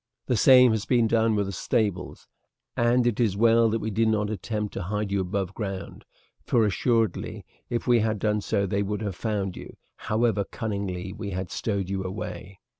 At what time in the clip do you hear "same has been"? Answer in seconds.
0.35-1.05